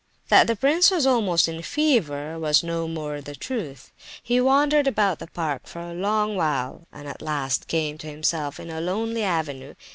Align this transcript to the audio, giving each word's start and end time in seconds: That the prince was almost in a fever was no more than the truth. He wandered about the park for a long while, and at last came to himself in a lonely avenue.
That 0.29 0.47
the 0.47 0.55
prince 0.55 0.89
was 0.89 1.05
almost 1.05 1.47
in 1.47 1.59
a 1.59 1.61
fever 1.61 2.39
was 2.39 2.63
no 2.63 2.87
more 2.87 3.21
than 3.21 3.25
the 3.25 3.35
truth. 3.39 3.91
He 4.23 4.41
wandered 4.41 4.87
about 4.87 5.19
the 5.19 5.27
park 5.27 5.67
for 5.67 5.77
a 5.79 5.93
long 5.93 6.35
while, 6.35 6.87
and 6.91 7.07
at 7.07 7.21
last 7.21 7.67
came 7.67 7.99
to 7.99 8.07
himself 8.09 8.59
in 8.59 8.71
a 8.71 8.81
lonely 8.81 9.21
avenue. 9.21 9.75